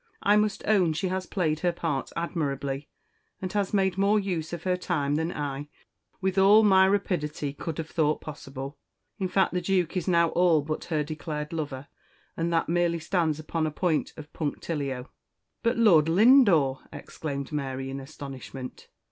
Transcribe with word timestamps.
I 0.23 0.35
must 0.35 0.63
own 0.65 0.93
she 0.93 1.09
has 1.09 1.27
played 1.27 1.59
her 1.59 1.71
part 1.71 2.11
admirably, 2.15 2.89
and 3.39 3.53
has 3.53 3.71
made 3.71 3.99
more 3.99 4.19
use 4.19 4.51
of 4.51 4.63
her 4.63 4.75
time 4.75 5.13
than 5.13 5.31
I, 5.31 5.67
with 6.19 6.39
all 6.39 6.63
my 6.63 6.87
rapidity, 6.87 7.53
could 7.53 7.77
have 7.77 7.91
thought 7.91 8.19
possible. 8.19 8.79
In 9.19 9.27
fact, 9.27 9.53
the 9.53 9.61
Duke 9.61 9.95
is 9.95 10.07
now 10.07 10.29
all 10.29 10.63
but 10.63 10.85
her 10.85 11.03
declared 11.03 11.53
lover, 11.53 11.85
and 12.35 12.51
that 12.51 12.67
merely 12.67 12.97
stands 12.97 13.37
upon 13.37 13.67
a 13.67 13.69
point 13.69 14.11
of 14.17 14.33
punctilio." 14.33 15.07
"But 15.61 15.77
Lord 15.77 16.09
Lindore!" 16.09 16.79
exclaimed 16.91 17.51
Mary 17.51 17.91
in 17.91 17.99
astonishment. 17.99 18.87